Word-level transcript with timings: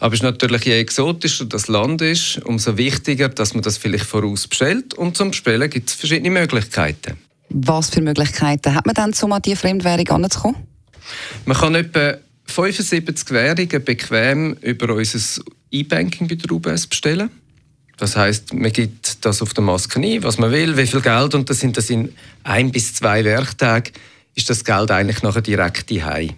Aber 0.00 0.14
es 0.14 0.20
ist 0.20 0.22
natürlich, 0.22 0.64
je 0.64 0.78
exotischer 0.78 1.44
das 1.44 1.68
Land 1.68 2.00
ist, 2.00 2.40
umso 2.44 2.78
wichtiger, 2.78 3.28
dass 3.28 3.52
man 3.52 3.62
das 3.62 3.76
vielleicht 3.76 4.06
voraus 4.06 4.48
bestellt. 4.48 4.94
Und 4.94 5.18
zum 5.18 5.32
Bestellen 5.32 5.68
gibt 5.68 5.90
es 5.90 5.96
verschiedene 5.96 6.30
Möglichkeiten. 6.30 7.18
Was 7.50 7.90
für 7.90 8.00
Möglichkeiten 8.00 8.74
hat 8.74 8.86
man 8.86 8.94
dann, 8.94 9.12
um 9.20 9.32
an 9.32 9.42
diese 9.42 9.56
Fremdwährung 9.56 10.08
anzukommen? 10.08 10.56
Man 11.44 11.56
kann 11.56 11.74
etwa 11.74 12.16
75 12.46 13.30
Währungen 13.30 13.84
bequem 13.84 14.54
über 14.60 14.94
unser 14.94 15.42
E-Banking 15.70 16.28
bei 16.28 16.34
der 16.36 16.50
UBS 16.50 16.86
bestellen. 16.86 17.30
Das 17.96 18.16
heißt, 18.16 18.52
man 18.54 18.72
gibt 18.72 19.24
das 19.24 19.40
auf 19.40 19.54
der 19.54 19.62
Maske 19.62 20.00
ein, 20.00 20.22
was 20.22 20.38
man 20.38 20.50
will, 20.50 20.76
wie 20.76 20.86
viel 20.86 21.00
Geld, 21.00 21.34
und 21.34 21.48
das 21.48 21.60
sind 21.60 21.76
das 21.76 21.90
in 21.90 22.12
ein 22.42 22.72
bis 22.72 22.94
zwei 22.94 23.24
Werktagen, 23.24 23.92
ist 24.34 24.50
das 24.50 24.64
Geld 24.64 24.90
eigentlich 24.90 25.22
nachher 25.22 25.42
direkt 25.42 25.90
hei. 25.90 26.34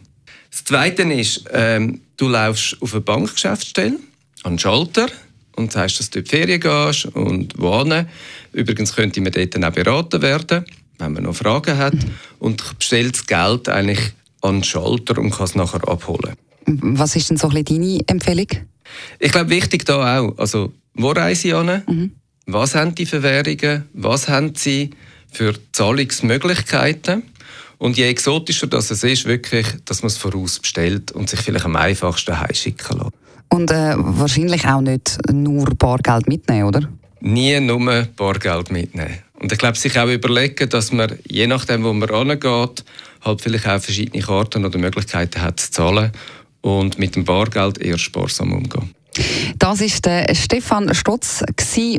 Das 0.51 0.65
Zweite 0.65 1.03
ist, 1.03 1.45
ähm, 1.53 2.01
du 2.17 2.29
laufst 2.29 2.81
auf 2.81 2.93
eine 2.93 3.01
Bankgeschäftsstelle, 3.01 3.99
an 4.43 4.53
den 4.53 4.59
Schalter, 4.59 5.09
und 5.57 5.73
sagst, 5.73 5.99
dass 5.99 6.11
du 6.11 6.19
in 6.19 6.25
die 6.25 6.31
Ferien 6.31 6.61
gehst 6.61 7.07
und 7.07 7.59
wohnen. 7.59 8.09
Übrigens 8.53 8.95
könnte 8.95 9.21
man 9.23 9.33
dort 9.33 9.65
auch 9.65 9.73
beraten 9.73 10.23
werden, 10.23 10.65
wenn 10.99 11.13
man 11.15 11.23
noch 11.23 11.37
Fragen 11.37 11.79
hat, 11.79 11.97
und 12.39 12.79
bestellt 12.79 13.15
das 13.17 13.27
Geld 13.27 13.69
eigentlich 13.71 14.13
an 14.43 14.57
den 14.57 14.65
Schalter 14.65 15.19
und 15.19 15.31
kann 15.31 15.45
es 15.45 15.55
nachher 15.55 15.87
abholen. 15.89 16.35
Was 16.67 17.17
ist 17.17 17.31
denn 17.31 17.37
so 17.37 17.49
ein 17.49 17.65
deine 17.65 18.01
Empfehlung? 18.07 18.49
Ich 19.19 19.33
glaube, 19.33 19.51
wichtig 19.51 19.85
da 19.85 20.21
auch, 20.21 20.39
also 20.39 20.73
wo 20.95 21.11
reise 21.11 21.49
ich 21.49 21.55
an? 21.55 21.83
Mhm. 21.87 22.13
Was 22.47 22.75
haben 22.75 22.95
die 22.95 23.07
für 23.07 23.23
Währungen? 23.23 23.89
Was 23.93 24.29
haben 24.29 24.55
sie 24.55 24.91
für 25.31 25.55
Zahlungsmöglichkeiten? 25.73 27.23
Und 27.79 27.97
je 27.97 28.05
exotischer 28.05 28.67
das 28.69 28.91
es 28.91 29.05
ist, 29.05 29.27
wirklich, 29.27 29.67
dass 29.85 30.03
man 30.03 30.09
es 30.09 30.17
voraus 30.17 30.59
bestellt 30.59 31.13
und 31.13 31.29
sich 31.29 31.41
vielleicht 31.41 31.67
am 31.67 31.77
einfachsten 31.77 32.41
heimschicken 32.41 32.99
lässt. 32.99 33.13
Und 33.51 33.71
äh, 33.71 33.95
wahrscheinlich 33.97 34.67
auch 34.67 34.81
nicht 34.81 35.19
nur 35.31 35.67
Bargeld 35.77 36.27
mitnehmen, 36.27 36.65
oder? 36.65 36.89
Nie 37.21 37.61
nur 37.61 38.07
Bargeld 38.17 38.71
mitnehmen. 38.71 39.19
Und 39.39 39.53
ich 39.53 39.59
glaube, 39.59 39.77
sich 39.77 39.99
auch 39.99 40.09
überlegen, 40.09 40.69
dass 40.69 40.93
man, 40.93 41.19
je 41.29 41.47
nachdem, 41.47 41.85
wo 41.85 41.93
man 41.93 42.11
angeht, 42.11 42.85
halt 43.27 43.41
vielleicht 43.41 43.67
auch 43.67 43.81
verschiedene 43.81 44.23
Karten 44.23 44.65
oder 44.65 44.79
Möglichkeiten 44.79 45.43
hat 45.43 45.61
zu 45.61 45.71
zahlen 45.71 46.13
und 46.61 46.99
mit 46.99 47.17
dem 47.17 47.25
Bargeld 47.25 47.79
eher 47.79 47.99
sparsam 47.99 48.53
umgehen. 48.53 48.95
Das 49.59 49.81
ist 49.81 50.05
der 50.05 50.35
Stefan 50.35 50.93
Stotz, 50.95 51.43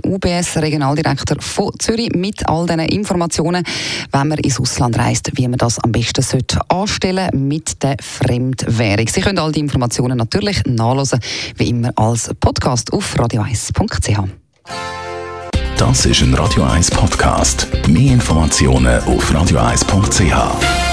UBS 0.06 0.58
Regionaldirektor 0.58 1.38
von 1.42 1.72
Zürich, 1.80 2.12
mit 2.14 2.48
all 2.48 2.66
diesen 2.68 2.82
Informationen, 2.82 3.64
wenn 4.12 4.28
man 4.28 4.38
ins 4.38 4.60
Ausland 4.60 4.98
reist, 4.98 5.32
wie 5.34 5.48
man 5.48 5.58
das 5.58 5.80
am 5.80 5.92
besten 5.92 6.22
sollte 6.22 6.60
anstellen 6.70 7.48
mit 7.48 7.82
der 7.82 7.98
Fremdwährung. 8.02 9.08
Sie 9.08 9.22
können 9.22 9.40
all 9.40 9.52
die 9.52 9.62
Informationen 9.62 10.18
natürlich 10.18 10.64
nachlesen, 10.66 11.20
wie 11.56 11.70
immer 11.70 11.92
als 11.96 12.30
Podcast 12.40 12.94
auf 12.94 13.16
radio1.ch. 13.16 14.20
Das 15.78 16.06
ist 16.06 16.22
ein 16.22 16.34
Radio 16.34 16.64
1 16.64 16.92
Podcast. 16.92 17.68
Mehr 17.88 18.14
Informationen 18.14 19.00
auf 19.04 19.32
radio1.ch. 19.32 20.87